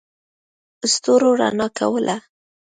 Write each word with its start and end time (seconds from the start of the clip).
ستورو 0.93 1.29
رڼا 1.39 1.67
کوله. 1.77 2.17